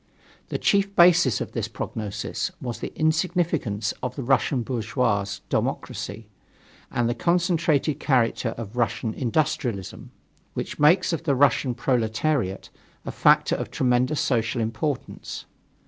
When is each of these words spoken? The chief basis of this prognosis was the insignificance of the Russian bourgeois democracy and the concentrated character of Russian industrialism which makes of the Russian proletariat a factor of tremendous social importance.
The 0.49 0.57
chief 0.57 0.95
basis 0.95 1.41
of 1.41 1.51
this 1.51 1.67
prognosis 1.67 2.49
was 2.59 2.79
the 2.79 2.91
insignificance 2.95 3.93
of 4.01 4.15
the 4.15 4.23
Russian 4.23 4.63
bourgeois 4.63 5.23
democracy 5.47 6.27
and 6.89 7.07
the 7.07 7.13
concentrated 7.13 7.99
character 7.99 8.55
of 8.57 8.75
Russian 8.75 9.13
industrialism 9.13 10.09
which 10.55 10.79
makes 10.79 11.13
of 11.13 11.21
the 11.25 11.35
Russian 11.35 11.75
proletariat 11.75 12.71
a 13.05 13.11
factor 13.11 13.55
of 13.55 13.69
tremendous 13.69 14.19
social 14.21 14.59
importance. 14.59 15.45